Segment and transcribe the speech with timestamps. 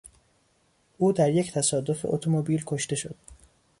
[0.97, 3.15] او در یک تصادف اتومبیل کشته شد.